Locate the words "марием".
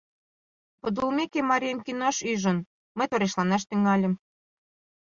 1.49-1.79